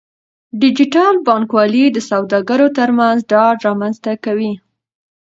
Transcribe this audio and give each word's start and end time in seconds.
ډیجیټل 0.61 1.15
بانکوالي 1.27 1.85
د 1.91 1.97
سوداګرو 2.09 2.67
ترمنځ 2.77 3.17
ډاډ 3.31 3.57
رامنځته 3.67 4.11
کوي. 4.25 4.53